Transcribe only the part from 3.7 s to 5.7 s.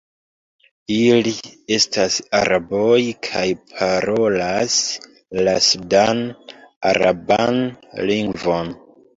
parolas la